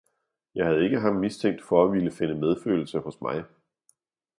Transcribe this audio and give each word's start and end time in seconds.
Jeg 0.55 0.65
havde 0.65 0.83
ikke 0.83 0.99
ham 0.99 1.15
mistænkt 1.15 1.63
for 1.63 1.85
at 1.85 1.91
ville 1.91 2.11
finde 2.11 2.35
medfølelse 2.35 2.99
hos 2.99 3.21
mig. 3.21 3.45